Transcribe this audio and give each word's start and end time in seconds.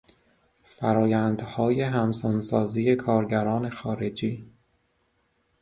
فرآیندهای 0.63 1.81
همسان 1.81 2.41
سازی 2.41 2.95
کارگران 2.95 3.69
خارجی 3.69 4.45